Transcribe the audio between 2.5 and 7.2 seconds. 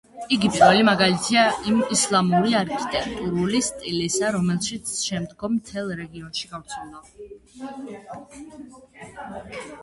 არქიტექტურული სტილისა, რომელიც შემდგომ მთელს რეგიონში გავრცელდა.